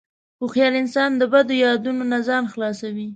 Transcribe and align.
هوښیار 0.39 0.73
انسان 0.81 1.09
د 1.17 1.23
بدو 1.31 1.53
یادونو 1.65 2.03
نه 2.11 2.19
ځان 2.27 2.43
خلاصوي. 2.53 3.07